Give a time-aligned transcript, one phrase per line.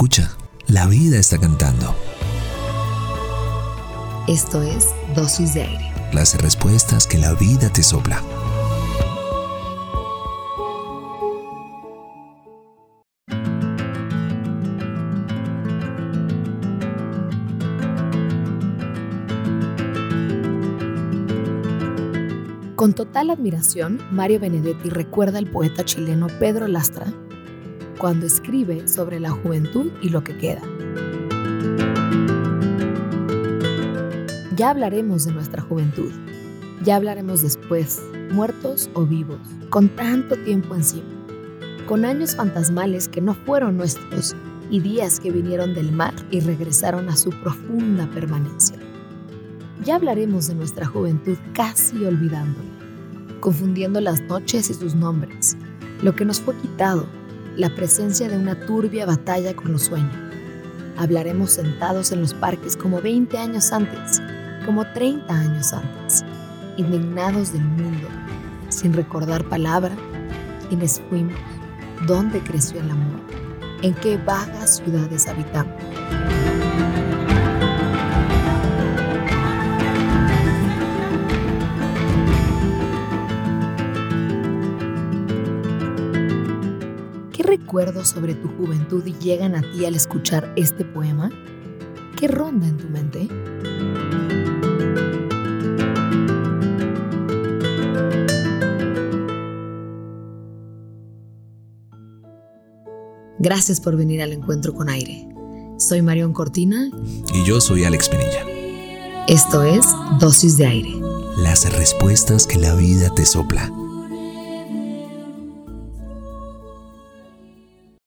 [0.00, 0.30] Escucha,
[0.66, 1.94] la vida está cantando.
[4.26, 5.92] Esto es Dosis de Aire.
[6.14, 8.22] Las respuestas que la vida te sopla.
[22.74, 27.12] Con total admiración, Mario Benedetti recuerda al poeta chileno Pedro Lastra
[28.00, 30.62] cuando escribe sobre la juventud y lo que queda.
[34.56, 36.10] Ya hablaremos de nuestra juventud,
[36.82, 41.08] ya hablaremos después, muertos o vivos, con tanto tiempo encima,
[41.86, 44.34] con años fantasmales que no fueron nuestros
[44.70, 48.78] y días que vinieron del mar y regresaron a su profunda permanencia.
[49.84, 52.70] Ya hablaremos de nuestra juventud casi olvidándola,
[53.40, 55.56] confundiendo las noches y sus nombres,
[56.02, 57.06] lo que nos fue quitado,
[57.56, 60.14] la presencia de una turbia batalla con los sueños.
[60.96, 64.20] Hablaremos sentados en los parques como 20 años antes,
[64.66, 66.24] como 30 años antes,
[66.76, 68.08] indignados del mundo,
[68.68, 69.94] sin recordar palabra,
[70.68, 71.38] quiénes fuimos,
[72.06, 73.20] dónde creció el amor,
[73.82, 75.74] en qué vagas ciudades habitamos.
[87.50, 91.30] Recuerdos sobre tu juventud llegan a ti al escuchar este poema?
[92.16, 93.28] ¿Qué ronda en tu mente?
[103.40, 105.26] Gracias por venir al encuentro con aire.
[105.76, 106.88] Soy Marión Cortina.
[107.34, 108.46] Y yo soy Alex Pinilla.
[109.26, 109.84] Esto es
[110.20, 111.00] Dosis de Aire.
[111.38, 113.72] Las respuestas que la vida te sopla.